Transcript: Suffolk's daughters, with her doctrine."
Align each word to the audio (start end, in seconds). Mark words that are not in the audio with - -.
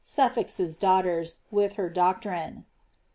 Suffolk's 0.03 0.57
daughters, 0.77 1.41
with 1.51 1.73
her 1.73 1.87
doctrine." 1.87 2.65